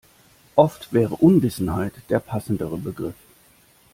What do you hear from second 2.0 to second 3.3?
der passendere Begriff.